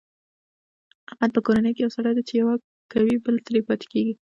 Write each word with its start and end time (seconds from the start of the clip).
احمد 1.09 1.31
په 1.33 1.41
کورنۍ 1.45 1.71
کې 1.73 1.81
یو 1.83 1.91
سری 1.95 2.11
دی، 2.15 2.23
چې 2.27 2.33
یوه 2.41 2.53
کوي 2.91 3.15
بله 3.23 3.39
ترې 3.45 3.59
پاتې 3.67 3.85
کېږي. 3.91 4.13